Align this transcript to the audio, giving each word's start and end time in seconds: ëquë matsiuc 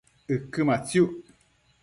ëquë 0.33 0.61
matsiuc 0.69 1.13